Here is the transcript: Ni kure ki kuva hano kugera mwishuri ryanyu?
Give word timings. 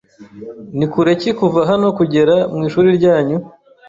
Ni 0.77 0.85
kure 0.91 1.11
ki 1.21 1.31
kuva 1.39 1.59
hano 1.69 1.87
kugera 1.97 2.35
mwishuri 2.55 2.89
ryanyu? 2.97 3.37